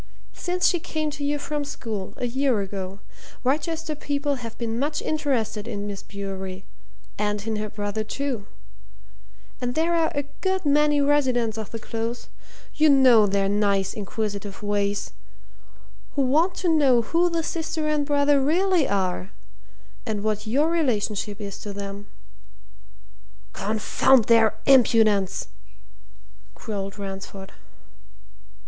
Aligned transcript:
Since 0.33 0.65
she 0.65 0.79
came 0.79 1.11
to 1.11 1.23
you 1.23 1.37
from 1.37 1.63
school, 1.63 2.15
a 2.17 2.25
year 2.25 2.59
ago, 2.61 3.01
Wrychester 3.43 3.93
people 3.93 4.41
have 4.41 4.57
been 4.57 4.79
much 4.79 4.99
interested 4.99 5.67
in 5.67 5.85
Miss 5.85 6.01
Bewery, 6.01 6.65
and 7.19 7.45
in 7.45 7.57
her 7.57 7.69
brother, 7.69 8.03
too. 8.03 8.47
And 9.61 9.75
there 9.75 9.93
are 9.93 10.11
a 10.15 10.23
good 10.41 10.65
many 10.65 10.99
residents 11.01 11.55
of 11.55 11.69
the 11.69 11.77
Close 11.77 12.29
you 12.73 12.89
know 12.89 13.27
their 13.27 13.47
nice, 13.47 13.93
inquisitive 13.93 14.63
ways! 14.63 15.11
who 16.15 16.23
want 16.23 16.55
to 16.55 16.67
know 16.67 17.03
who 17.03 17.29
the 17.29 17.43
sister 17.43 17.87
and 17.87 18.03
brother 18.03 18.41
really 18.41 18.87
are 18.89 19.29
and 20.03 20.23
what 20.23 20.47
your 20.47 20.71
relationship 20.71 21.39
is 21.39 21.59
to 21.59 21.73
them!" 21.73 22.07
"Confound 23.53 24.25
their 24.25 24.55
impudence!" 24.65 25.49
growled 26.55 26.97
Ransford. 26.97 27.51